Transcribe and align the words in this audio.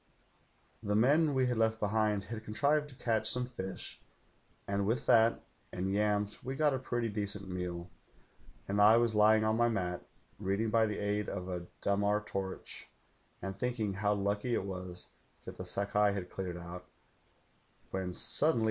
The 0.81 0.95
men 0.95 1.35
we 1.35 1.45
had 1.45 1.57
left 1.59 1.79
behind 1.79 2.23
had 2.23 2.43
contrived 2.43 2.89
to 2.89 2.95
catch 2.95 3.29
some 3.29 3.45
fish, 3.45 4.01
and 4.67 4.87
with 4.87 5.05
that 5.05 5.43
and 5.71 5.93
yams 5.93 6.43
we 6.43 6.55
got 6.55 6.73
a 6.73 6.79
pretty 6.79 7.07
decent 7.07 7.47
meal, 7.47 7.87
and 8.67 8.81
I 8.81 8.97
was 8.97 9.13
lying 9.13 9.43
on 9.43 9.57
my 9.57 9.69
mat 9.69 10.01
reading 10.39 10.71
by 10.71 10.87
the 10.87 10.97
aid 10.97 11.29
of 11.29 11.47
a 11.47 11.67
ddmar 11.83 12.25
torch, 12.25 12.89
and 13.43 13.55
thinking 13.55 13.93
how 13.93 14.15
lucky 14.15 14.55
it 14.55 14.65
was 14.65 15.09
that 15.45 15.57
the 15.59 15.65
Sakai 15.65 16.13
had 16.13 16.31
cleared 16.31 16.57
out, 16.57 16.83
when 17.91 18.11
suddenly 18.15 18.59
o! 18.59 18.59